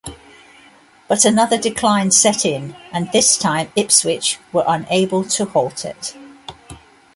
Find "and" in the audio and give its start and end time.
2.91-3.11